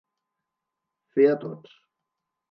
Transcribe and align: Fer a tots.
Fer 1.17 1.27
a 1.33 1.35
tots. 1.43 1.77